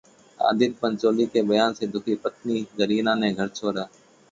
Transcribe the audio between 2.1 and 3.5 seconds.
पत्नी जरीना ने घर